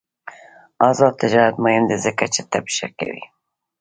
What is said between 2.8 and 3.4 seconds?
کوي.